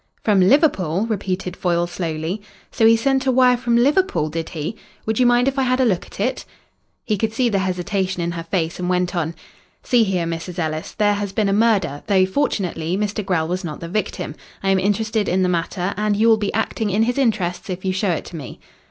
[0.23, 2.41] "From Liverpool?" repeated Foyle slowly.
[2.71, 4.75] "So he sent a wire from Liverpool, did he?
[5.05, 6.43] Would you mind if I had a look at it?"
[7.05, 9.35] He could see the hesitation in her face and went on:
[9.83, 10.57] "See here, Mrs.
[10.57, 13.23] Ellis, there has been a murder, though, fortunately, Mr.
[13.23, 14.33] Grell was not the victim.
[14.63, 17.85] I am interested in the matter, and you will be acting in his interests if
[17.85, 18.59] you show it to me."